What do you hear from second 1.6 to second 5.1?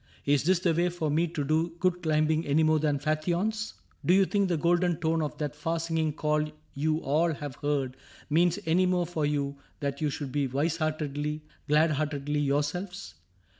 good climbing any more Than Phaethon's? Do you think the golden